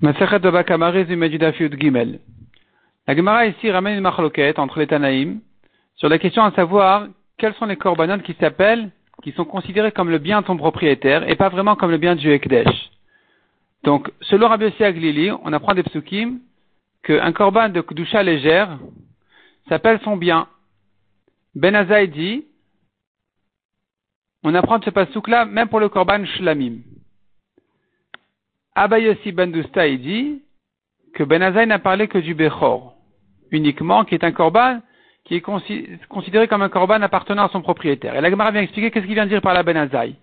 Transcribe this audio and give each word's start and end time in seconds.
La 0.00 0.12
Gemara 3.16 3.46
ici 3.46 3.70
ramène 3.70 3.96
une 3.96 4.00
marloquette 4.00 4.58
entre 4.60 4.78
les 4.78 4.86
Tanaïm 4.86 5.40
sur 5.96 6.08
la 6.08 6.18
question 6.18 6.44
à 6.44 6.52
savoir 6.52 7.08
quels 7.36 7.54
sont 7.54 7.66
les 7.66 7.76
corbanotes 7.76 8.22
qui 8.22 8.34
s'appellent, 8.34 8.90
qui 9.24 9.32
sont 9.32 9.44
considérés 9.44 9.90
comme 9.90 10.10
le 10.10 10.18
bien 10.18 10.40
de 10.40 10.46
ton 10.46 10.56
propriétaire 10.56 11.28
et 11.28 11.34
pas 11.34 11.48
vraiment 11.48 11.74
comme 11.74 11.90
le 11.90 11.98
bien 11.98 12.14
du 12.14 12.30
Ekdesh. 12.30 12.90
Donc, 13.82 14.12
selon 14.20 14.48
Rabbi 14.48 14.66
Yossi 14.66 14.84
Aglili, 14.84 15.32
on 15.42 15.52
apprend 15.52 15.74
des 15.74 15.82
psukim 15.82 16.38
qu'un 17.02 17.32
korban 17.32 17.68
de 17.68 17.80
Kdusha 17.80 18.22
légère 18.22 18.78
s'appelle 19.68 19.98
son 20.04 20.16
bien. 20.16 20.46
Ben 21.56 21.74
Azaï 21.74 22.08
dit, 22.08 22.44
on 24.44 24.54
apprend 24.54 24.78
de 24.78 24.84
ce 24.84 24.90
pasouk-là 24.90 25.44
même 25.44 25.68
pour 25.68 25.80
le 25.80 25.88
korban 25.88 26.24
shlamim. 26.24 26.82
Abayossi 28.78 29.32
Ben 29.32 29.50
dit 29.52 30.42
que 31.14 31.24
Ben 31.24 31.40
n'a 31.40 31.78
parlé 31.78 32.06
que 32.06 32.18
du 32.18 32.34
Bechor, 32.34 32.94
uniquement, 33.50 34.04
qui 34.04 34.14
est 34.14 34.24
un 34.24 34.32
korban 34.32 34.80
qui 35.24 35.34
est 35.34 35.40
considéré 36.08 36.48
comme 36.48 36.62
un 36.62 36.70
korban 36.70 37.02
appartenant 37.02 37.46
à 37.46 37.48
son 37.50 37.60
propriétaire. 37.60 38.16
Et 38.16 38.20
la 38.20 38.30
Gemara 38.30 38.50
vient 38.50 38.62
expliquer 38.62 38.90
qu'est-ce 38.90 39.04
qu'il 39.04 39.14
vient 39.14 39.26
dire 39.26 39.42
par 39.42 39.52
la 39.52 39.62
Ben 39.62 39.76
Azaï. 39.76 40.14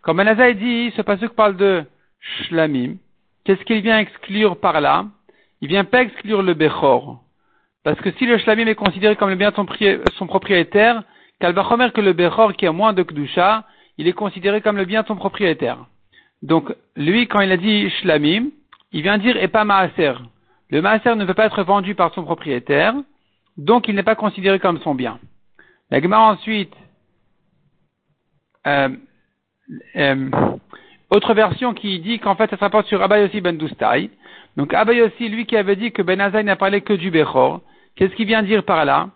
Quand 0.00 0.14
Ben 0.14 0.26
Azaï 0.26 0.54
dit, 0.54 0.90
ce 0.96 1.02
passage 1.02 1.28
parle 1.30 1.56
de 1.56 1.84
Shlamim, 2.20 2.94
qu'est-ce 3.44 3.62
qu'il 3.64 3.82
vient 3.82 3.98
exclure 3.98 4.58
par 4.58 4.80
là? 4.80 5.04
Il 5.60 5.68
vient 5.68 5.84
pas 5.84 6.02
exclure 6.02 6.42
le 6.42 6.54
Bechor. 6.54 7.20
Parce 7.82 8.00
que 8.00 8.10
si 8.12 8.24
le 8.24 8.38
Shlamim 8.38 8.66
est 8.66 8.74
considéré 8.74 9.16
comme 9.16 9.28
le 9.28 9.36
bien 9.36 9.50
de 9.50 10.02
son, 10.16 10.26
propriétaire, 10.26 11.02
qu'Albachomer 11.40 11.90
que 11.92 12.00
le 12.00 12.14
Bechor 12.14 12.54
qui 12.54 12.66
a 12.66 12.72
moins 12.72 12.94
de 12.94 13.02
Kdusha, 13.02 13.64
il 13.98 14.08
est 14.08 14.12
considéré 14.12 14.62
comme 14.62 14.78
le 14.78 14.86
bien 14.86 15.02
de 15.02 15.06
son 15.08 15.16
propriétaire. 15.16 15.84
Donc, 16.44 16.74
lui, 16.94 17.26
quand 17.26 17.40
il 17.40 17.50
a 17.50 17.56
dit 17.56 17.88
shlamim, 17.88 18.50
il 18.92 19.02
vient 19.02 19.16
dire 19.16 19.42
et 19.42 19.48
pas 19.48 19.64
maaser. 19.64 20.12
Le 20.68 20.82
maaser 20.82 21.16
ne 21.16 21.24
peut 21.24 21.32
pas 21.32 21.46
être 21.46 21.64
vendu 21.64 21.94
par 21.94 22.12
son 22.12 22.22
propriétaire, 22.22 22.94
donc 23.56 23.88
il 23.88 23.94
n'est 23.94 24.02
pas 24.02 24.14
considéré 24.14 24.60
comme 24.60 24.78
son 24.80 24.94
bien. 24.94 25.18
La 25.90 26.00
ensuite, 26.20 26.74
euh, 28.66 28.90
euh, 29.96 30.30
autre 31.10 31.32
version 31.32 31.72
qui 31.72 31.98
dit 32.00 32.18
qu'en 32.18 32.34
fait 32.34 32.50
ça 32.50 32.56
se 32.56 32.60
rapporte 32.60 32.88
sur 32.88 33.02
Abayossi 33.02 33.40
ben 33.40 33.56
Doustai. 33.56 34.10
Donc 34.58 34.74
Abayossi, 34.74 35.30
lui 35.30 35.46
qui 35.46 35.56
avait 35.56 35.76
dit 35.76 35.92
que 35.92 36.02
Ben 36.02 36.20
Azaï 36.20 36.44
n'a 36.44 36.56
parlé 36.56 36.82
que 36.82 36.92
du 36.92 37.10
Bechor, 37.10 37.62
qu'est-ce 37.96 38.14
qu'il 38.16 38.26
vient 38.26 38.42
dire 38.42 38.64
par 38.64 38.84
là? 38.84 39.08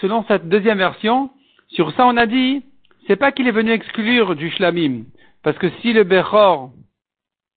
Selon 0.00 0.24
cette 0.28 0.48
deuxième 0.48 0.78
version, 0.78 1.30
sur 1.68 1.90
ça 1.92 2.06
on 2.06 2.16
a 2.16 2.26
dit, 2.26 2.62
c'est 3.08 3.16
pas 3.16 3.32
qu'il 3.32 3.48
est 3.48 3.52
venu 3.52 3.72
exclure 3.72 4.36
du 4.36 4.50
shlamim, 4.50 5.04
parce 5.44 5.58
que 5.58 5.68
si 5.80 5.92
le 5.92 6.04
Bechor 6.04 6.70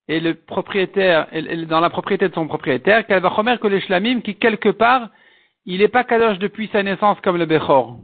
est 0.10 0.20
le 0.20 0.36
propriétaire, 0.36 1.28
est 1.32 1.66
dans 1.66 1.80
la 1.80 1.90
propriété 1.90 2.28
de 2.28 2.34
son 2.34 2.48
propriétaire, 2.48 3.08
qu'elle 3.08 3.22
va 3.22 3.30
remettre 3.30 3.62
que 3.62 3.68
le 3.68 3.80
Shlamim, 3.80 4.20
qui 4.22 4.36
quelque 4.36 4.70
part, 4.70 5.10
il 5.66 5.80
n'est 5.80 5.88
pas 5.88 6.04
Kadosh 6.04 6.38
depuis 6.38 6.70
sa 6.72 6.84
naissance 6.84 7.18
comme 7.22 7.38
le 7.38 7.46
Bechor. 7.46 7.98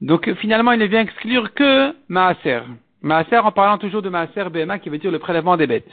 Donc 0.00 0.32
finalement, 0.34 0.72
il 0.72 0.80
ne 0.80 0.86
vient 0.86 1.02
exclure 1.02 1.54
que 1.54 1.94
Maaser. 2.08 2.62
Maaser 3.00 3.38
en 3.38 3.52
parlant 3.52 3.78
toujours 3.78 4.02
de 4.02 4.08
Maaser 4.08 4.50
Bema, 4.50 4.78
qui 4.80 4.88
veut 4.88 4.98
dire 4.98 5.12
le 5.12 5.18
prélèvement 5.20 5.56
des 5.56 5.68
bêtes. 5.68 5.90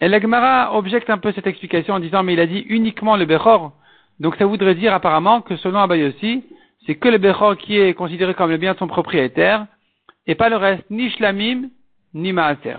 Et 0.00 0.08
l'Agmara 0.08 0.76
objecte 0.76 1.08
un 1.08 1.18
peu 1.18 1.32
cette 1.32 1.46
explication 1.46 1.94
en 1.94 2.00
disant, 2.00 2.22
mais 2.22 2.34
il 2.34 2.40
a 2.40 2.46
dit 2.46 2.66
uniquement 2.68 3.16
le 3.16 3.24
Bechor. 3.24 3.72
Donc 4.20 4.36
ça 4.36 4.44
voudrait 4.44 4.74
dire 4.74 4.92
apparemment 4.92 5.40
que 5.40 5.56
selon 5.56 5.78
Abayossi, 5.78 6.44
c'est 6.84 6.96
que 6.96 7.08
le 7.08 7.16
Bechor 7.16 7.56
qui 7.56 7.78
est 7.78 7.94
considéré 7.94 8.34
comme 8.34 8.50
le 8.50 8.58
bien 8.58 8.74
de 8.74 8.78
son 8.78 8.88
propriétaire, 8.88 9.66
et 10.26 10.34
pas 10.34 10.48
le 10.48 10.56
reste, 10.56 10.84
ni 10.90 11.10
shlamim, 11.10 11.70
ni 12.14 12.32
maaser. 12.32 12.78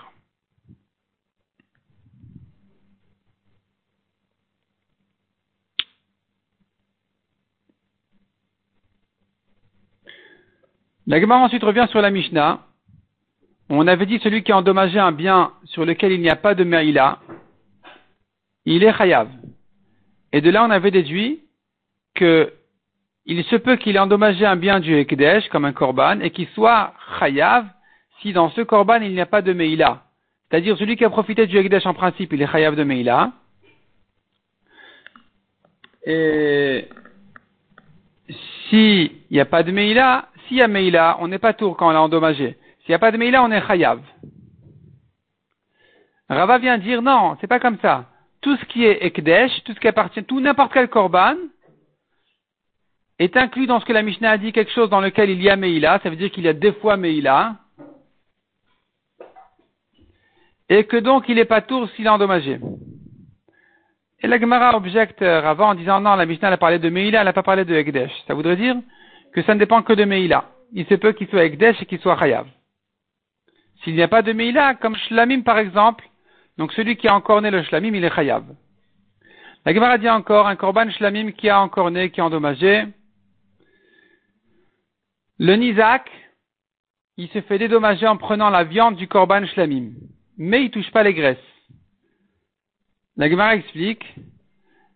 La 11.07 11.21
Gemara 11.21 11.39
ensuite 11.39 11.63
revient 11.63 11.87
sur 11.89 12.01
la 12.01 12.09
Mishnah. 12.09 12.65
On 13.69 13.87
avait 13.87 14.05
dit 14.05 14.19
celui 14.19 14.43
qui 14.43 14.51
a 14.51 14.57
endommagé 14.57 14.99
un 14.99 15.13
bien 15.13 15.53
sur 15.63 15.85
lequel 15.85 16.11
il 16.11 16.19
n'y 16.19 16.29
a 16.29 16.35
pas 16.35 16.53
de 16.53 16.65
Meïla, 16.65 17.19
il 18.65 18.83
est 18.83 18.93
chayav. 18.93 19.29
Et 20.33 20.41
de 20.41 20.49
là, 20.49 20.65
on 20.65 20.69
avait 20.69 20.91
déduit 20.91 21.43
que 22.13 22.53
il 23.27 23.43
se 23.43 23.57
peut 23.57 23.75
qu'il 23.75 23.95
ait 23.97 23.99
endommagé 23.99 24.45
un 24.45 24.55
bien 24.55 24.79
du 24.79 24.95
Ekdesh, 24.95 25.49
comme 25.49 25.65
un 25.65 25.73
korban, 25.73 26.21
et 26.21 26.31
qu'il 26.31 26.47
soit 26.49 26.93
chayav 27.19 27.67
si 28.21 28.33
dans 28.33 28.49
ce 28.49 28.61
korban 28.61 29.01
il 29.01 29.11
n'y 29.11 29.21
a 29.21 29.25
pas 29.25 29.41
de 29.41 29.53
Meïla. 29.53 30.03
C'est-à-dire 30.49 30.77
celui 30.77 30.95
qui 30.95 31.03
a 31.03 31.09
profité 31.09 31.45
du 31.45 31.57
Ekdesh 31.57 31.85
en 31.85 31.93
principe, 31.93 32.31
il 32.31 32.41
est 32.41 32.47
chayav 32.47 32.75
de 32.75 32.83
Meïla. 32.85 33.33
Et 36.05 36.87
s'il 38.69 39.11
n'y 39.29 39.41
a 39.41 39.45
pas 39.45 39.61
de 39.61 39.71
Meïla, 39.71 40.29
s'il 40.47 40.57
y 40.57 40.61
a 40.61 40.69
Meïla, 40.69 41.17
on 41.19 41.27
n'est 41.27 41.37
pas 41.37 41.53
tour 41.53 41.75
quand 41.75 41.89
on 41.89 41.91
l'a 41.91 42.01
endommagé. 42.01 42.57
S'il 42.79 42.91
n'y 42.91 42.95
a 42.95 42.99
pas 42.99 43.11
de 43.11 43.17
Meïla, 43.17 43.43
on 43.43 43.51
est 43.51 43.67
chayav. 43.67 43.99
Rava 46.29 46.57
vient 46.59 46.77
dire 46.77 47.01
non, 47.01 47.35
c'est 47.41 47.47
pas 47.47 47.59
comme 47.59 47.77
ça. 47.81 48.05
Tout 48.39 48.55
ce 48.55 48.65
qui 48.65 48.85
est 48.85 49.05
Ekdesh, 49.05 49.51
tout 49.65 49.73
ce 49.73 49.79
qui 49.81 49.87
appartient, 49.89 50.23
tout 50.23 50.39
n'importe 50.39 50.71
quel 50.71 50.87
korban, 50.87 51.35
est 53.19 53.35
inclus 53.35 53.65
dans 53.65 53.79
ce 53.79 53.85
que 53.85 53.93
la 53.93 54.03
Mishnah 54.03 54.31
a 54.31 54.37
dit 54.37 54.51
quelque 54.51 54.71
chose 54.71 54.89
dans 54.89 55.01
lequel 55.01 55.29
il 55.29 55.41
y 55.41 55.49
a 55.49 55.55
Meïla, 55.55 55.99
ça 56.03 56.09
veut 56.09 56.15
dire 56.15 56.31
qu'il 56.31 56.43
y 56.43 56.47
a 56.47 56.53
deux 56.53 56.73
fois 56.73 56.97
Meïla, 56.97 57.55
et 60.69 60.83
que 60.85 60.97
donc 60.97 61.25
il 61.29 61.35
n'est 61.35 61.45
pas 61.45 61.61
tour 61.61 61.89
s'il 61.91 62.05
est 62.05 62.09
endommagé. 62.09 62.59
Et 64.19 64.27
la 64.27 64.39
Gemara 64.39 64.75
objecte 64.75 65.21
avant 65.21 65.69
en 65.69 65.75
disant 65.75 65.99
non, 65.99 66.15
la 66.15 66.25
Mishnah 66.25 66.49
a 66.49 66.57
parlé 66.57 66.79
de 66.79 66.89
Meïla, 66.89 67.19
elle 67.19 67.25
n'a 67.25 67.33
pas 67.33 67.43
parlé 67.43 67.65
de 67.65 67.75
Ekdesh. 67.75 68.11
Ça 68.27 68.33
voudrait 68.33 68.55
dire 68.55 68.75
que 69.33 69.41
ça 69.43 69.53
ne 69.53 69.59
dépend 69.59 69.81
que 69.83 69.93
de 69.93 70.05
Meïla. 70.05 70.45
Il 70.73 70.85
se 70.85 70.95
peut 70.95 71.13
qu'il 71.13 71.27
soit 71.27 71.45
Ekdesh 71.45 71.81
et 71.81 71.85
qu'il 71.85 71.99
soit 71.99 72.17
Chayav. 72.17 72.47
S'il 73.83 73.93
n'y 73.93 74.01
a 74.01 74.07
pas 74.07 74.23
de 74.23 74.33
Meïla, 74.33 74.75
comme 74.75 74.95
Shlamim 74.95 75.41
par 75.41 75.59
exemple, 75.59 76.03
donc 76.57 76.73
celui 76.73 76.97
qui 76.97 77.07
a 77.07 77.15
encore 77.15 77.41
né 77.41 77.51
le 77.51 77.61
Shlamim, 77.63 77.93
il 77.93 78.03
est 78.03 78.13
Chayav. 78.13 78.43
La 79.65 79.73
Gemara 79.73 79.97
dit 79.97 80.09
encore 80.09 80.47
un 80.47 80.55
Korban 80.55 80.89
Shlamim 80.89 81.31
qui 81.31 81.49
a 81.49 81.61
encore 81.61 81.91
né, 81.91 82.09
qui 82.09 82.19
est 82.19 82.23
endommagé, 82.23 82.85
le 85.39 85.55
Nizak, 85.55 86.09
il 87.17 87.29
se 87.29 87.41
fait 87.41 87.59
dédommager 87.59 88.07
en 88.07 88.17
prenant 88.17 88.49
la 88.49 88.63
viande 88.63 88.95
du 88.95 89.07
Korban 89.07 89.45
Shlamim, 89.45 89.91
mais 90.37 90.65
il 90.65 90.71
touche 90.71 90.91
pas 90.91 91.03
les 91.03 91.13
graisses. 91.13 91.37
La 93.15 93.29
Gemara 93.29 93.55
explique, 93.55 94.05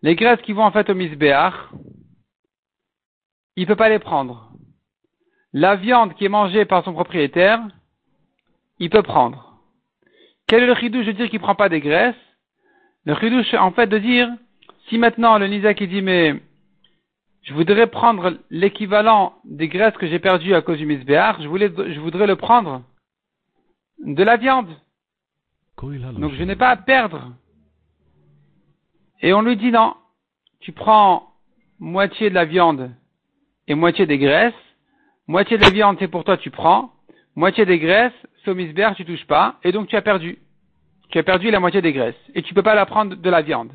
les 0.02 0.14
graisses 0.14 0.40
qui 0.42 0.52
vont 0.52 0.64
en 0.64 0.70
fait 0.72 0.88
au 0.90 0.94
Misbéach, 0.94 1.54
il 3.56 3.66
peut 3.66 3.76
pas 3.76 3.88
les 3.88 3.98
prendre. 3.98 4.50
La 5.52 5.76
viande 5.76 6.14
qui 6.14 6.24
est 6.24 6.30
mangée 6.30 6.64
par 6.64 6.84
son 6.84 6.92
propriétaire, 6.92 7.60
il 8.78 8.90
peut 8.90 9.02
prendre. 9.02 9.60
Quel 10.46 10.62
est 10.62 10.66
le 10.66 10.74
chidouche 10.74 11.06
de 11.06 11.12
dire 11.12 11.30
qu'il 11.30 11.40
prend 11.40 11.54
pas 11.54 11.68
des 11.68 11.80
graisses? 11.80 12.14
Le 13.04 13.14
chidouche, 13.16 13.54
en 13.54 13.72
fait, 13.72 13.86
de 13.86 13.98
dire, 13.98 14.28
si 14.88 14.98
maintenant 14.98 15.38
le 15.38 15.46
Nizak 15.46 15.80
il 15.80 15.88
dit, 15.88 16.02
mais 16.02 16.40
je 17.42 17.54
voudrais 17.54 17.88
prendre 17.88 18.38
l'équivalent 18.50 19.34
des 19.44 19.68
graisses 19.68 19.96
que 19.96 20.06
j'ai 20.06 20.20
perdues 20.20 20.54
à 20.54 20.62
cause 20.62 20.78
du 20.78 20.86
misbéar, 20.86 21.40
je, 21.42 21.48
je 21.48 22.00
voudrais 22.00 22.26
le 22.26 22.36
prendre 22.36 22.82
de 23.98 24.22
la 24.22 24.36
viande. 24.36 24.68
Donc 25.80 26.32
je 26.34 26.44
n'ai 26.44 26.56
pas 26.56 26.68
à 26.68 26.76
perdre. 26.76 27.32
Et 29.20 29.32
on 29.32 29.42
lui 29.42 29.56
dit 29.56 29.72
non, 29.72 29.94
tu 30.60 30.72
prends 30.72 31.32
moitié 31.80 32.30
de 32.30 32.34
la 32.34 32.44
viande 32.44 32.90
et 33.66 33.74
moitié 33.74 34.06
des 34.06 34.18
graisses, 34.18 34.54
moitié 35.26 35.56
de 35.58 35.62
la 35.62 35.70
viande 35.70 35.96
c'est 35.98 36.08
pour 36.08 36.22
toi 36.24 36.36
tu 36.36 36.50
prends, 36.50 36.92
moitié 37.34 37.66
des 37.66 37.78
graisses, 37.78 38.12
au 38.46 38.54
misbéar 38.54 38.94
tu 38.94 39.04
touches 39.04 39.26
pas, 39.26 39.56
et 39.64 39.72
donc 39.72 39.88
tu 39.88 39.96
as 39.96 40.02
perdu. 40.02 40.38
Tu 41.10 41.18
as 41.18 41.22
perdu 41.22 41.50
la 41.50 41.60
moitié 41.60 41.82
des 41.82 41.92
graisses, 41.92 42.14
et 42.34 42.42
tu 42.42 42.54
peux 42.54 42.62
pas 42.62 42.74
la 42.74 42.86
prendre 42.86 43.16
de 43.16 43.30
la 43.30 43.42
viande. 43.42 43.72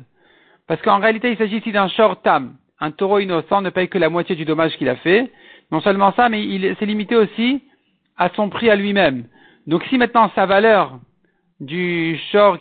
Parce 0.66 0.80
qu'en 0.80 0.98
réalité 0.98 1.30
il 1.30 1.36
s'agit 1.36 1.58
ici 1.58 1.72
d'un 1.72 1.88
short 1.88 2.22
tam 2.22 2.56
un 2.80 2.90
taureau 2.90 3.18
innocent 3.18 3.60
ne 3.60 3.70
paye 3.70 3.88
que 3.88 3.98
la 3.98 4.08
moitié 4.08 4.36
du 4.36 4.44
dommage 4.44 4.76
qu'il 4.76 4.88
a 4.88 4.96
fait. 4.96 5.30
Non 5.70 5.80
seulement 5.80 6.12
ça, 6.12 6.28
mais 6.28 6.44
il 6.44 6.76
s'est 6.78 6.86
limité 6.86 7.16
aussi 7.16 7.62
à 8.16 8.30
son 8.30 8.48
prix 8.48 8.70
à 8.70 8.76
lui-même. 8.76 9.26
Donc 9.66 9.84
si 9.84 9.98
maintenant 9.98 10.30
sa 10.34 10.46
valeur 10.46 10.98
du, 11.60 12.18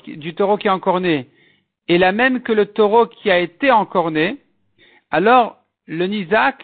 du 0.08 0.36
taureau 0.36 0.58
qui 0.58 0.68
est 0.68 0.72
encorné 0.72 1.28
est 1.88 1.98
la 1.98 2.12
même 2.12 2.42
que 2.42 2.52
le 2.52 2.66
taureau 2.66 3.06
qui 3.06 3.32
a 3.32 3.40
été 3.40 3.72
encorné, 3.72 4.38
alors 5.10 5.58
le 5.86 6.06
Nizak 6.06 6.64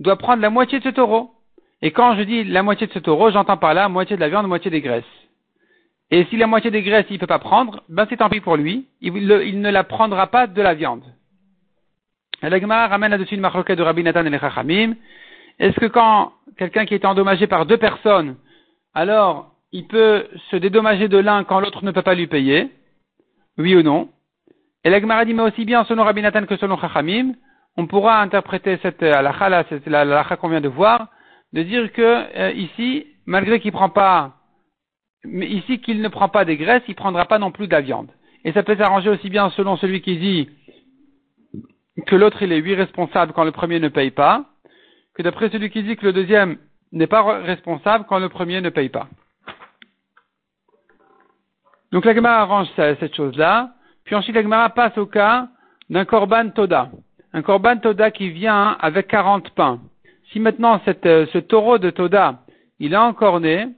doit 0.00 0.16
prendre 0.16 0.42
la 0.42 0.50
moitié 0.50 0.78
de 0.78 0.84
ce 0.84 0.88
taureau. 0.88 1.30
Et 1.82 1.92
quand 1.92 2.16
je 2.16 2.22
dis 2.22 2.44
la 2.44 2.62
moitié 2.62 2.86
de 2.86 2.92
ce 2.92 2.98
taureau, 2.98 3.30
j'entends 3.30 3.58
par 3.58 3.74
là 3.74 3.88
moitié 3.88 4.16
de 4.16 4.20
la 4.20 4.28
viande, 4.28 4.48
moitié 4.48 4.70
des 4.70 4.80
graisses. 4.80 5.04
Et 6.10 6.24
si 6.26 6.36
la 6.36 6.46
moitié 6.46 6.70
des 6.70 6.82
graisses 6.82 7.06
il 7.10 7.14
ne 7.14 7.18
peut 7.18 7.26
pas 7.26 7.38
prendre, 7.38 7.82
ben 7.88 8.06
c'est 8.08 8.16
tant 8.16 8.28
pis 8.28 8.40
pour 8.40 8.56
lui, 8.56 8.88
il 9.00 9.60
ne 9.60 9.70
la 9.70 9.84
prendra 9.84 10.26
pas 10.28 10.46
de 10.46 10.62
la 10.62 10.74
viande. 10.74 11.04
L'Agma 12.42 12.86
ramène 12.86 13.10
là-dessus 13.10 13.34
une 13.34 13.40
marloquette 13.40 13.78
de 13.78 13.82
Rabbi 13.82 14.02
Nathan 14.02 14.24
et 14.24 14.30
les 14.30 14.38
Chachamim. 14.38 14.94
Est-ce 15.58 15.78
que 15.80 15.86
quand 15.86 16.32
quelqu'un 16.58 16.84
qui 16.84 16.94
est 16.94 17.04
endommagé 17.04 17.46
par 17.46 17.66
deux 17.66 17.78
personnes, 17.78 18.36
alors 18.94 19.52
il 19.72 19.86
peut 19.86 20.26
se 20.50 20.56
dédommager 20.56 21.08
de 21.08 21.18
l'un 21.18 21.44
quand 21.44 21.60
l'autre 21.60 21.84
ne 21.84 21.90
peut 21.90 22.02
pas 22.02 22.14
lui 22.14 22.26
payer? 22.26 22.70
Oui 23.58 23.74
ou 23.74 23.82
non? 23.82 24.08
Et 24.84 24.90
la 24.90 25.24
dit, 25.24 25.34
mais 25.34 25.42
aussi 25.42 25.64
bien 25.64 25.84
selon 25.84 26.04
Rabbi 26.04 26.22
Nathan 26.22 26.46
que 26.46 26.56
selon 26.56 26.78
Chachamim, 26.78 27.34
on 27.76 27.86
pourra 27.86 28.20
interpréter 28.20 28.78
cette 28.82 29.02
halakha, 29.02 29.48
là, 29.48 29.64
c'est 29.68 29.86
la 29.86 30.00
halakha 30.00 30.36
qu'on 30.36 30.48
vient 30.48 30.60
de 30.60 30.68
voir, 30.68 31.08
de 31.52 31.62
dire 31.62 31.92
que 31.92 32.02
euh, 32.02 32.52
ici, 32.52 33.06
malgré 33.26 33.60
qu'il 33.60 33.72
ne 33.72 36.08
prend 36.08 36.28
pas 36.28 36.44
des 36.44 36.56
graisses, 36.56 36.82
il 36.88 36.94
prendra 36.94 37.24
pas 37.24 37.38
non 37.38 37.50
plus 37.50 37.66
de 37.66 37.72
la 37.72 37.80
viande. 37.80 38.08
Et 38.44 38.52
ça 38.52 38.62
peut 38.62 38.76
s'arranger 38.76 39.10
aussi 39.10 39.28
bien 39.28 39.50
selon 39.50 39.76
celui 39.76 40.02
qui 40.02 40.18
dit 40.18 40.48
que 42.04 42.16
l'autre 42.16 42.42
il 42.42 42.52
est 42.52 42.60
lui 42.60 42.74
responsable 42.74 43.32
quand 43.32 43.44
le 43.44 43.52
premier 43.52 43.80
ne 43.80 43.88
paye 43.88 44.10
pas, 44.10 44.44
que 45.14 45.22
d'après 45.22 45.48
celui 45.50 45.70
qui 45.70 45.82
dit 45.82 45.96
que 45.96 46.04
le 46.04 46.12
deuxième 46.12 46.58
n'est 46.92 47.06
pas 47.06 47.40
responsable 47.40 48.04
quand 48.08 48.18
le 48.18 48.28
premier 48.28 48.60
ne 48.60 48.70
paye 48.70 48.88
pas. 48.88 49.08
Donc 51.92 52.04
la 52.04 52.14
Gemara 52.14 52.42
arrange 52.42 52.68
cette 52.76 53.14
chose-là, 53.14 53.70
puis 54.04 54.14
ensuite 54.14 54.34
la 54.34 54.42
Gemara 54.42 54.70
passe 54.70 54.96
au 54.98 55.06
cas 55.06 55.48
d'un 55.88 56.04
korban 56.04 56.50
toda. 56.50 56.90
Un 57.32 57.42
korban 57.42 57.78
toda 57.78 58.10
qui 58.10 58.30
vient 58.30 58.76
avec 58.80 59.08
40 59.08 59.50
pains. 59.50 59.80
Si 60.32 60.40
maintenant 60.40 60.80
euh, 60.86 61.26
ce 61.32 61.38
taureau 61.38 61.78
de 61.78 61.90
toda, 61.90 62.40
il 62.78 62.92
est 62.92 62.98
encore 62.98 63.40
né, 63.40 63.68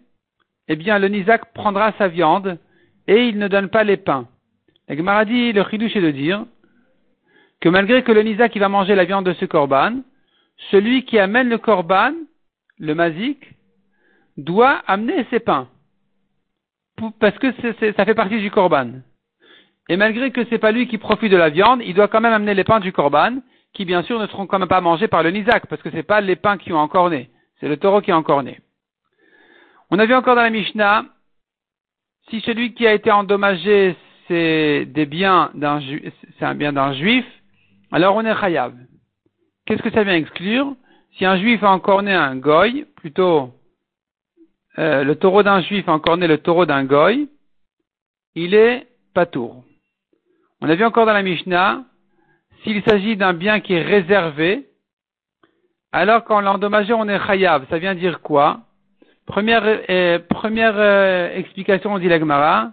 eh 0.68 0.76
bien 0.76 0.98
le 0.98 1.08
Nizak 1.08 1.52
prendra 1.52 1.92
sa 1.98 2.08
viande 2.08 2.58
et 3.06 3.28
il 3.28 3.38
ne 3.38 3.48
donne 3.48 3.68
pas 3.68 3.84
les 3.84 3.96
pains. 3.96 4.26
La 4.88 4.96
Gemara 4.96 5.24
dit, 5.24 5.52
le 5.52 5.64
chidouche 5.64 5.96
est 5.96 6.00
de 6.00 6.10
dire 6.10 6.44
que 7.60 7.68
malgré 7.68 8.02
que 8.02 8.12
le 8.12 8.22
Nizak 8.22 8.56
va 8.56 8.68
manger 8.68 8.94
la 8.94 9.04
viande 9.04 9.26
de 9.26 9.32
ce 9.34 9.44
korban, 9.44 10.02
celui 10.70 11.04
qui 11.04 11.18
amène 11.18 11.48
le 11.48 11.58
korban, 11.58 12.12
le 12.78 12.94
mazik, 12.94 13.54
doit 14.36 14.82
amener 14.86 15.26
ses 15.30 15.40
pains. 15.40 15.68
Parce 17.20 17.38
que 17.38 17.52
ça 17.96 18.04
fait 18.04 18.14
partie 18.14 18.40
du 18.40 18.50
korban. 18.50 19.02
Et 19.88 19.96
malgré 19.96 20.30
que 20.30 20.44
c'est 20.46 20.58
pas 20.58 20.72
lui 20.72 20.86
qui 20.86 20.98
profite 20.98 21.32
de 21.32 21.36
la 21.36 21.48
viande, 21.48 21.80
il 21.84 21.94
doit 21.94 22.08
quand 22.08 22.20
même 22.20 22.32
amener 22.32 22.54
les 22.54 22.64
pains 22.64 22.80
du 22.80 22.92
korban, 22.92 23.38
qui 23.72 23.84
bien 23.84 24.02
sûr 24.02 24.18
ne 24.20 24.26
seront 24.26 24.46
quand 24.46 24.58
même 24.58 24.68
pas 24.68 24.80
mangés 24.80 25.08
par 25.08 25.22
le 25.22 25.30
nizak, 25.30 25.66
parce 25.66 25.82
que 25.82 25.90
c'est 25.90 26.02
pas 26.02 26.20
les 26.20 26.36
pains 26.36 26.58
qui 26.58 26.72
ont 26.72 26.78
encore 26.78 27.10
né, 27.10 27.30
c'est 27.60 27.68
le 27.68 27.76
taureau 27.76 28.00
qui 28.00 28.10
a 28.10 28.16
encore 28.16 28.42
né. 28.42 28.60
On 29.90 29.98
a 29.98 30.06
vu 30.06 30.14
encore 30.14 30.34
dans 30.34 30.42
la 30.42 30.50
Mishnah, 30.50 31.06
si 32.28 32.40
celui 32.40 32.74
qui 32.74 32.86
a 32.86 32.92
été 32.92 33.10
endommagé, 33.10 33.96
c'est 34.26 34.84
des 34.86 35.06
biens 35.06 35.50
d'un 35.54 35.80
c'est 36.38 36.44
un 36.44 36.54
bien 36.54 36.72
d'un 36.72 36.92
juif, 36.92 37.24
alors 37.92 38.16
on 38.16 38.24
est 38.24 38.40
chayav. 38.40 38.74
Qu'est-ce 39.66 39.82
que 39.82 39.90
ça 39.90 40.02
vient 40.02 40.14
exclure 40.14 40.74
Si 41.16 41.24
un 41.24 41.36
juif 41.38 41.62
a 41.62 41.70
encore 41.70 42.02
né 42.02 42.12
un 42.12 42.36
goy, 42.36 42.86
plutôt 42.96 43.50
euh, 44.78 45.04
le 45.04 45.14
taureau 45.16 45.42
d'un 45.42 45.60
juif 45.62 45.88
a 45.88 45.92
encore 45.92 46.16
né 46.16 46.26
le 46.26 46.38
taureau 46.38 46.66
d'un 46.66 46.84
goy, 46.84 47.28
il 48.34 48.54
est 48.54 48.86
patour. 49.14 49.64
On 50.60 50.68
a 50.68 50.74
vu 50.74 50.84
encore 50.84 51.06
dans 51.06 51.12
la 51.12 51.22
Mishnah, 51.22 51.84
s'il 52.62 52.82
s'agit 52.82 53.16
d'un 53.16 53.32
bien 53.32 53.60
qui 53.60 53.74
est 53.74 53.82
réservé, 53.82 54.68
alors 55.92 56.24
quand 56.24 56.40
l'endommagé 56.40 56.92
on 56.92 57.08
est 57.08 57.18
chayav, 57.26 57.66
ça 57.70 57.78
vient 57.78 57.94
dire 57.94 58.20
quoi 58.20 58.60
Première, 59.26 59.62
euh, 59.90 60.18
première 60.18 60.74
euh, 60.76 61.34
explication, 61.34 61.92
on 61.92 61.98
dit 61.98 62.08
l'agmara, 62.08 62.72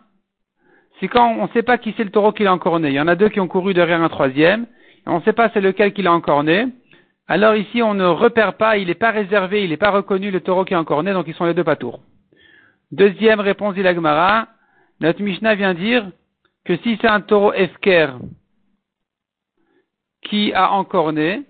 c'est 0.99 1.09
quand 1.09 1.27
on 1.27 1.43
ne 1.43 1.49
sait 1.49 1.63
pas 1.63 1.77
qui 1.77 1.93
c'est 1.97 2.03
le 2.03 2.11
taureau 2.11 2.31
qui 2.31 2.45
a 2.45 2.53
encore 2.53 2.79
né. 2.79 2.89
Il 2.89 2.95
y 2.95 2.99
en 2.99 3.07
a 3.07 3.15
deux 3.15 3.29
qui 3.29 3.39
ont 3.39 3.47
couru 3.47 3.73
derrière 3.73 4.01
un 4.01 4.09
troisième, 4.09 4.65
on 5.05 5.19
ne 5.19 5.23
sait 5.23 5.33
pas 5.33 5.49
c'est 5.53 5.61
lequel 5.61 5.93
qui 5.93 6.01
l'a 6.01 6.13
encore 6.13 6.43
né. 6.43 6.67
Alors 7.27 7.55
ici, 7.55 7.81
on 7.81 7.95
ne 7.95 8.05
repère 8.05 8.55
pas, 8.55 8.77
il 8.77 8.87
n'est 8.87 8.93
pas 8.93 9.11
réservé, 9.11 9.63
il 9.63 9.71
n'est 9.71 9.77
pas 9.77 9.89
reconnu 9.89 10.29
le 10.29 10.41
taureau 10.41 10.63
qui 10.63 10.73
est 10.73 10.77
encore 10.77 11.01
né, 11.03 11.11
donc 11.13 11.27
ils 11.27 11.33
sont 11.33 11.45
les 11.45 11.55
deux 11.55 11.63
patours. 11.63 11.99
Deuxième 12.91 13.39
réponse 13.39 13.73
d'Ilagmara, 13.73 14.47
notre 14.99 15.21
Mishnah 15.21 15.55
vient 15.55 15.73
dire 15.73 16.11
que 16.65 16.77
si 16.77 16.97
c'est 17.01 17.07
un 17.07 17.21
taureau 17.21 17.51
Esker 17.53 18.13
qui 20.21 20.53
a 20.53 20.71
encore 20.71 21.13
né, 21.13 21.43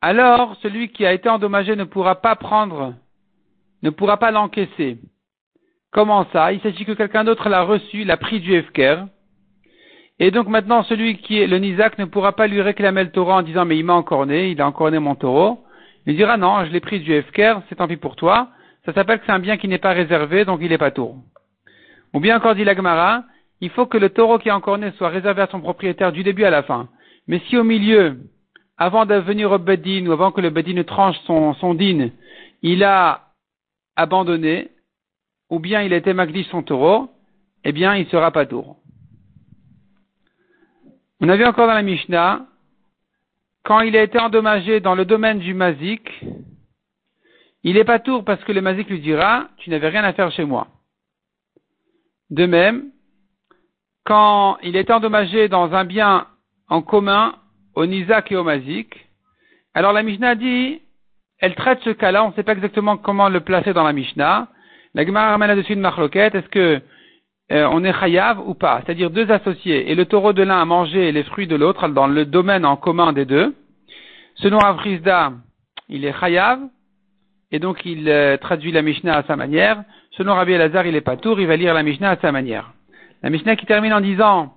alors 0.00 0.56
celui 0.62 0.88
qui 0.88 1.06
a 1.06 1.12
été 1.12 1.28
endommagé 1.28 1.76
ne 1.76 1.84
pourra 1.84 2.16
pas 2.16 2.34
prendre, 2.34 2.94
ne 3.82 3.90
pourra 3.90 4.16
pas 4.16 4.30
l'encaisser. 4.30 4.98
Comment 5.92 6.26
ça? 6.32 6.52
Il 6.52 6.60
s'agit 6.60 6.84
que 6.84 6.92
quelqu'un 6.92 7.24
d'autre 7.24 7.48
l'a 7.48 7.62
reçu, 7.62 8.04
l'a 8.04 8.16
pris 8.16 8.40
du 8.40 8.54
Esker, 8.54 9.04
et 10.22 10.30
donc 10.30 10.48
maintenant, 10.48 10.82
celui 10.82 11.16
qui 11.16 11.40
est 11.40 11.46
le 11.46 11.58
Nizak 11.58 11.98
ne 11.98 12.04
pourra 12.04 12.32
pas 12.32 12.46
lui 12.46 12.60
réclamer 12.60 13.04
le 13.04 13.10
taureau 13.10 13.32
en 13.32 13.42
disant 13.42 13.64
mais 13.64 13.78
il 13.78 13.84
m'a 13.84 13.94
encore 13.94 14.26
né, 14.26 14.50
il 14.50 14.60
a 14.60 14.66
encore 14.66 14.90
né 14.90 14.98
mon 14.98 15.14
taureau. 15.14 15.64
Il 16.06 16.14
dira 16.14 16.36
non, 16.36 16.64
je 16.66 16.70
l'ai 16.70 16.80
pris 16.80 17.00
du 17.00 17.12
Efker, 17.14 17.60
c'est 17.68 17.76
tant 17.76 17.88
pis 17.88 17.96
pour 17.96 18.16
toi. 18.16 18.48
Ça 18.84 18.92
s'appelle 18.92 19.18
que 19.18 19.26
c'est 19.26 19.32
un 19.32 19.38
bien 19.38 19.56
qui 19.56 19.66
n'est 19.66 19.78
pas 19.78 19.92
réservé, 19.92 20.44
donc 20.44 20.60
il 20.62 20.68
n'est 20.68 20.78
pas 20.78 20.90
taureau. 20.90 21.16
Ou 22.12 22.20
bien 22.20 22.36
encore 22.36 22.54
dit 22.54 22.64
l'Agmara, 22.64 23.24
il 23.62 23.70
faut 23.70 23.86
que 23.86 23.96
le 23.96 24.10
taureau 24.10 24.38
qui 24.38 24.48
est 24.48 24.52
encore 24.52 24.76
né 24.76 24.92
soit 24.98 25.08
réservé 25.08 25.40
à 25.40 25.46
son 25.46 25.60
propriétaire 25.60 26.12
du 26.12 26.22
début 26.22 26.44
à 26.44 26.50
la 26.50 26.64
fin. 26.64 26.88
Mais 27.26 27.40
si 27.48 27.56
au 27.56 27.64
milieu, 27.64 28.18
avant 28.76 29.06
de 29.06 29.14
venir 29.14 29.50
au 29.50 29.58
Bedin 29.58 30.06
ou 30.06 30.12
avant 30.12 30.32
que 30.32 30.42
le 30.42 30.50
Bedin 30.50 30.82
tranche 30.82 31.16
son, 31.26 31.54
son 31.54 31.72
din, 31.72 32.10
il 32.62 32.84
a 32.84 33.28
abandonné, 33.96 34.68
ou 35.48 35.60
bien 35.60 35.80
il 35.80 35.94
a 35.94 35.96
été 35.96 36.14
son 36.50 36.62
taureau, 36.62 37.08
eh 37.64 37.72
bien 37.72 37.96
il 37.96 38.06
sera 38.08 38.30
pas 38.32 38.44
taureau. 38.44 38.79
On 41.22 41.28
a 41.28 41.36
vu 41.36 41.44
encore 41.44 41.66
dans 41.66 41.74
la 41.74 41.82
Mishnah, 41.82 42.46
quand 43.62 43.80
il 43.80 43.94
a 43.94 44.02
été 44.02 44.18
endommagé 44.18 44.80
dans 44.80 44.94
le 44.94 45.04
domaine 45.04 45.38
du 45.38 45.52
mazik, 45.52 46.24
il 47.62 47.76
est 47.76 47.84
pas 47.84 47.98
tour 47.98 48.24
parce 48.24 48.42
que 48.44 48.52
le 48.52 48.62
mazik 48.62 48.88
lui 48.88 49.00
dira, 49.00 49.48
tu 49.58 49.68
n'avais 49.68 49.88
rien 49.88 50.02
à 50.02 50.14
faire 50.14 50.32
chez 50.32 50.44
moi. 50.46 50.68
De 52.30 52.46
même, 52.46 52.86
quand 54.04 54.56
il 54.62 54.76
est 54.76 54.90
endommagé 54.90 55.48
dans 55.48 55.74
un 55.74 55.84
bien 55.84 56.26
en 56.68 56.80
commun 56.80 57.34
au 57.74 57.84
Nizak 57.84 58.32
et 58.32 58.36
au 58.36 58.44
Mazik, 58.44 58.94
alors 59.74 59.92
la 59.92 60.02
Mishnah 60.02 60.36
dit, 60.36 60.80
elle 61.38 61.54
traite 61.54 61.80
ce 61.82 61.90
cas-là, 61.90 62.24
on 62.24 62.28
ne 62.30 62.34
sait 62.34 62.44
pas 62.44 62.52
exactement 62.52 62.96
comment 62.96 63.28
le 63.28 63.40
placer 63.40 63.74
dans 63.74 63.84
la 63.84 63.92
Mishnah. 63.92 64.48
La 64.94 65.04
Gemara 65.04 65.30
ramène 65.30 65.48
là-dessus 65.48 65.74
une 65.74 65.80
marloquette, 65.80 66.34
est-ce 66.34 66.48
que 66.48 66.80
euh, 67.52 67.68
on 67.72 67.82
est 67.82 67.92
chayav 67.92 68.38
ou 68.48 68.54
pas, 68.54 68.80
c'est-à-dire 68.84 69.10
deux 69.10 69.30
associés, 69.30 69.90
et 69.90 69.96
le 69.96 70.04
taureau 70.04 70.32
de 70.32 70.42
l'un 70.42 70.60
a 70.60 70.64
mangé 70.64 71.10
les 71.10 71.24
fruits 71.24 71.48
de 71.48 71.56
l'autre 71.56 71.88
dans 71.88 72.06
le 72.06 72.24
domaine 72.24 72.64
en 72.64 72.76
commun 72.76 73.12
des 73.12 73.24
deux. 73.24 73.56
Selon 74.36 74.58
Avrizda, 74.58 75.32
il 75.88 76.04
est 76.04 76.18
chayav, 76.18 76.60
et 77.50 77.58
donc 77.58 77.84
il 77.84 78.08
euh, 78.08 78.36
traduit 78.36 78.70
la 78.70 78.82
Mishnah 78.82 79.16
à 79.16 79.22
sa 79.24 79.34
manière. 79.34 79.82
Selon 80.12 80.34
Rabbi 80.34 80.52
Elazar, 80.52 80.86
il 80.86 80.94
est 80.94 81.00
pas 81.00 81.16
tour, 81.16 81.40
il 81.40 81.48
va 81.48 81.56
lire 81.56 81.74
la 81.74 81.82
Mishnah 81.82 82.10
à 82.10 82.16
sa 82.18 82.30
manière. 82.30 82.72
La 83.22 83.30
Mishnah 83.30 83.56
qui 83.56 83.66
termine 83.66 83.92
en 83.92 84.00
disant 84.00 84.54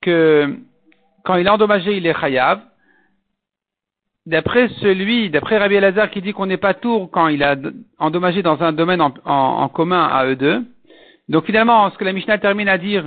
que 0.00 0.56
quand 1.24 1.34
il 1.34 1.46
est 1.46 1.50
endommagé, 1.50 1.96
il 1.96 2.06
est 2.06 2.18
chayav. 2.18 2.60
D'après 4.24 4.68
celui, 4.80 5.30
d'après 5.30 5.58
Rabbi 5.58 5.74
Elazar 5.74 6.10
qui 6.10 6.22
dit 6.22 6.32
qu'on 6.32 6.46
n'est 6.46 6.58
pas 6.58 6.74
tour 6.74 7.10
quand 7.10 7.26
il 7.26 7.42
a 7.42 7.56
endommagé 7.98 8.42
dans 8.42 8.62
un 8.62 8.72
domaine 8.72 9.00
en 9.00 9.68
commun 9.68 10.04
à 10.04 10.26
eux 10.26 10.36
deux, 10.36 10.64
donc 11.28 11.44
finalement, 11.44 11.90
ce 11.90 11.98
que 11.98 12.04
la 12.04 12.12
Mishnah 12.12 12.38
termine 12.38 12.68
à 12.68 12.78
dire, 12.78 13.04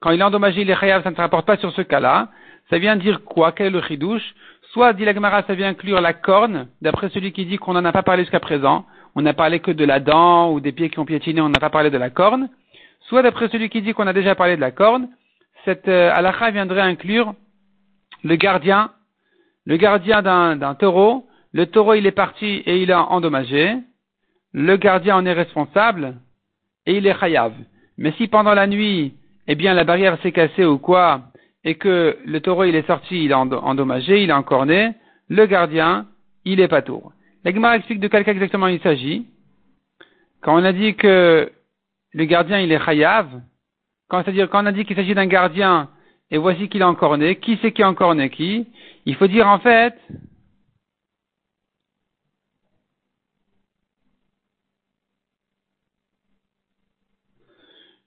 quand 0.00 0.10
il 0.10 0.20
a 0.20 0.26
endommagé 0.26 0.64
les 0.64 0.74
chayav, 0.74 1.02
ça 1.02 1.10
ne 1.10 1.14
se 1.14 1.20
rapporte 1.20 1.46
pas 1.46 1.56
sur 1.56 1.72
ce 1.72 1.82
cas-là. 1.82 2.28
Ça 2.68 2.78
vient 2.78 2.96
dire 2.96 3.24
quoi? 3.24 3.52
Quel 3.52 3.68
est 3.68 3.70
le 3.70 3.82
chidouche? 3.82 4.34
Soit, 4.72 4.92
dit 4.92 5.04
la 5.04 5.42
ça 5.42 5.54
vient 5.54 5.68
inclure 5.68 6.00
la 6.00 6.12
corne, 6.12 6.68
d'après 6.80 7.08
celui 7.10 7.32
qui 7.32 7.44
dit 7.44 7.58
qu'on 7.58 7.74
n'en 7.74 7.84
a 7.84 7.92
pas 7.92 8.02
parlé 8.02 8.22
jusqu'à 8.22 8.40
présent. 8.40 8.86
On 9.14 9.22
n'a 9.22 9.34
parlé 9.34 9.60
que 9.60 9.70
de 9.70 9.84
la 9.84 10.00
dent 10.00 10.50
ou 10.50 10.60
des 10.60 10.72
pieds 10.72 10.88
qui 10.88 10.98
ont 10.98 11.04
piétiné, 11.04 11.40
on 11.40 11.50
n'a 11.50 11.60
pas 11.60 11.70
parlé 11.70 11.90
de 11.90 11.98
la 11.98 12.10
corne. 12.10 12.48
Soit, 13.08 13.22
d'après 13.22 13.48
celui 13.48 13.68
qui 13.68 13.82
dit 13.82 13.92
qu'on 13.92 14.06
a 14.06 14.12
déjà 14.12 14.34
parlé 14.34 14.56
de 14.56 14.60
la 14.60 14.70
corne, 14.70 15.08
cette 15.64 15.88
euh, 15.88 16.12
viendrait 16.52 16.80
inclure 16.80 17.34
le 18.24 18.36
gardien, 18.36 18.90
le 19.66 19.76
gardien 19.76 20.22
d'un 20.22 20.74
taureau. 20.74 21.26
Le 21.52 21.66
taureau, 21.66 21.94
il 21.94 22.06
est 22.06 22.12
parti 22.12 22.46
et 22.46 22.82
il 22.82 22.92
a 22.92 23.04
endommagé. 23.04 23.76
Le 24.52 24.76
gardien 24.76 25.16
en 25.16 25.26
est 25.26 25.32
responsable 25.32 26.14
et 26.86 26.96
il 26.96 27.06
est 27.06 27.18
chayav. 27.18 27.52
Mais 27.98 28.12
si 28.12 28.28
pendant 28.28 28.54
la 28.54 28.66
nuit, 28.66 29.14
eh 29.46 29.54
bien, 29.54 29.74
la 29.74 29.84
barrière 29.84 30.18
s'est 30.22 30.32
cassée 30.32 30.64
ou 30.64 30.78
quoi, 30.78 31.22
et 31.64 31.76
que 31.76 32.16
le 32.24 32.40
taureau 32.40 32.64
il 32.64 32.74
est 32.74 32.86
sorti, 32.86 33.24
il 33.24 33.30
est 33.30 33.34
endommagé, 33.34 34.22
il 34.22 34.30
est 34.30 34.34
encore 34.34 34.66
né, 34.66 34.94
le 35.28 35.46
gardien, 35.46 36.06
il 36.44 36.60
est 36.60 36.68
pas 36.68 36.82
tour. 36.82 37.12
La 37.44 37.76
explique 37.76 38.00
de 38.00 38.08
quel 38.08 38.24
cas 38.24 38.32
exactement 38.32 38.68
il 38.68 38.80
s'agit. 38.80 39.26
Quand 40.40 40.60
on 40.60 40.64
a 40.64 40.72
dit 40.72 40.94
que 40.94 41.50
le 42.12 42.24
gardien 42.24 42.60
il 42.60 42.72
est 42.72 42.84
chayav, 42.84 43.28
c'est-à-dire 44.10 44.50
quand 44.50 44.62
on 44.62 44.66
a 44.66 44.72
dit 44.72 44.84
qu'il 44.84 44.96
s'agit 44.96 45.14
d'un 45.14 45.26
gardien, 45.26 45.88
et 46.30 46.38
voici 46.38 46.68
qu'il 46.68 46.80
est 46.80 46.84
encore 46.84 47.18
né, 47.18 47.36
qui 47.36 47.58
c'est 47.62 47.72
qui 47.72 47.82
est 47.82 47.86
encore 47.86 48.14
né 48.14 48.30
qui? 48.30 48.66
Il 49.06 49.16
faut 49.16 49.26
dire 49.26 49.46
en 49.46 49.58
fait, 49.58 49.94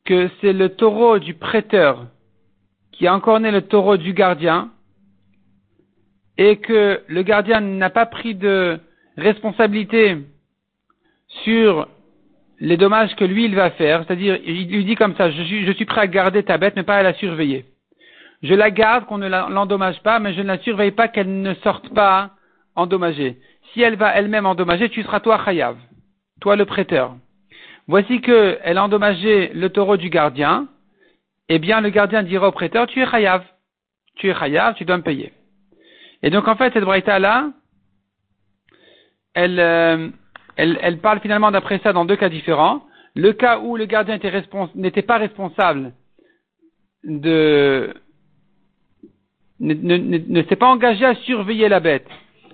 que 0.06 0.30
c'est 0.40 0.54
le 0.54 0.70
taureau 0.70 1.20
du 1.20 1.34
prêteur 1.34 2.06
qui 2.92 3.08
a 3.08 3.14
encore 3.14 3.40
né 3.40 3.52
le 3.52 3.62
taureau 3.62 3.98
du 3.98 4.14
gardien 4.14 4.72
et 6.38 6.58
que 6.58 7.02
le 7.08 7.24
gardien 7.24 7.60
n'a 7.60 7.90
pas 7.90 8.06
pris 8.06 8.36
de 8.36 8.80
responsabilité 9.18 10.18
sur 11.44 11.88
les 12.60 12.78
dommages 12.78 13.16
que 13.16 13.26
lui 13.26 13.46
il 13.46 13.56
va 13.56 13.72
faire, 13.72 14.04
c'est-à-dire 14.06 14.40
il 14.46 14.70
lui 14.70 14.86
dit 14.86 14.96
comme 14.96 15.16
ça, 15.16 15.32
je 15.32 15.42
suis, 15.44 15.66
je 15.66 15.72
suis 15.74 15.86
prêt 15.86 16.02
à 16.02 16.08
garder 16.08 16.44
ta 16.44 16.58
bête, 16.58 16.76
mais 16.76 16.84
pas 16.84 16.98
à 16.98 17.04
la 17.04 17.14
surveiller. 17.16 17.66
Je 18.44 18.54
la 18.54 18.70
garde, 18.70 19.06
qu'on 19.06 19.18
ne 19.18 19.28
l'endommage 19.28 20.02
pas, 20.04 20.20
mais 20.20 20.34
je 20.34 20.42
ne 20.42 20.48
la 20.48 20.60
surveille 20.60 20.92
pas 20.92 21.08
qu'elle 21.08 21.42
ne 21.42 21.54
sorte 21.56 21.94
pas 21.94 22.32
endommagée. 22.76 23.38
Si 23.74 23.82
elle 23.82 23.96
va 23.96 24.14
elle-même 24.16 24.46
endommager, 24.46 24.90
tu 24.90 25.04
seras 25.04 25.20
toi 25.20 25.42
chayav, 25.44 25.78
toi 26.42 26.56
le 26.56 26.66
prêteur. 26.66 27.16
Voici 27.88 28.22
que 28.22 28.58
elle 28.64 28.78
a 28.78 28.84
endommagé 28.84 29.52
le 29.54 29.70
taureau 29.70 29.98
du 29.98 30.10
gardien, 30.10 30.68
eh 31.50 31.60
bien 31.60 31.82
le 31.82 31.90
gardien 31.90 32.24
dira 32.24 32.48
au 32.48 32.52
prêteur, 32.52 32.88
tu 32.88 33.02
es 33.02 33.06
chayav, 33.06 33.44
tu 34.16 34.30
es 34.30 34.34
chayav, 34.34 34.74
tu 34.76 34.86
dois 34.86 34.98
me 34.98 35.04
payer. 35.04 35.34
Et 36.24 36.32
donc 36.32 36.48
en 36.48 36.56
fait 36.56 36.74
cette 36.74 36.84
braïta 36.84 37.20
là, 37.20 37.52
elle, 39.36 39.60
euh, 39.60 40.10
parle 41.02 41.20
finalement 41.20 41.52
d'après 41.52 41.80
ça 41.80 41.94
dans 41.94 42.06
deux 42.06 42.16
cas 42.16 42.30
différents. 42.30 42.84
Le 43.14 43.34
cas 43.34 43.60
où 43.60 43.78
le 43.78 43.86
gardien 43.86 44.18
n'était 44.76 45.02
pas 45.02 45.18
responsable 45.18 45.94
de 47.04 47.94
ne, 49.60 50.44
s'est 50.44 50.56
pas 50.56 50.68
engagé 50.68 51.06
à 51.06 51.16
surveiller 51.16 51.70
la 51.70 51.80
bête. 51.80 52.08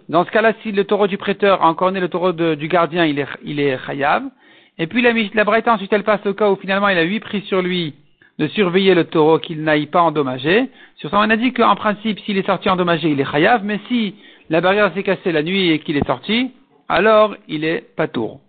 Dans 0.10 0.26
ce 0.26 0.32
cas-là, 0.32 0.54
si 0.62 0.72
le 0.72 0.84
taureau 0.84 1.08
du 1.08 1.18
prêteur 1.18 1.64
a 1.64 1.70
encore 1.70 1.92
né 1.92 2.00
le 2.00 2.10
taureau 2.10 2.34
du 2.34 2.68
gardien, 2.68 3.06
il 3.06 3.18
est, 3.18 3.28
il 3.44 3.60
est 3.60 3.78
chayav. 3.86 4.24
Et 4.82 4.88
puis 4.88 5.04
la, 5.04 5.14
la 5.14 5.74
ensuite 5.74 5.94
elle 5.94 6.04
passe 6.04 6.26
au 6.26 6.34
cas 6.34 6.50
où 6.50 6.56
finalement 6.56 6.90
il 6.90 6.98
a 6.98 7.04
huit 7.04 7.20
pris 7.20 7.42
sur 7.42 7.62
lui 7.62 7.94
de 8.40 8.48
surveiller 8.48 8.96
le 8.96 9.04
taureau 9.04 9.38
qu'il 9.38 9.62
n'aille 9.62 9.86
pas 9.86 10.02
endommager. 10.02 10.70
Sur 10.96 11.12
ça, 11.12 11.20
on 11.20 11.30
a 11.30 11.38
dit 11.38 11.54
qu'en 11.54 11.76
principe, 11.76 12.20
s'il 12.22 12.40
est 12.40 12.48
sorti 12.48 12.68
endommagé, 12.68 13.12
il 13.12 13.20
est 13.20 13.32
chayav, 13.32 13.64
mais 13.64 13.80
si 13.88 14.16
la 14.50 14.60
barrière 14.60 14.92
s'est 14.96 15.04
cassée 15.04 15.32
la 15.32 15.44
nuit 15.44 15.70
et 15.70 15.78
qu'il 15.78 15.98
est 15.98 16.08
sorti, 16.08 16.50
alors 16.90 17.36
il 17.48 17.64
est 17.64 17.96
pas 17.96 18.08
tour. 18.08 18.40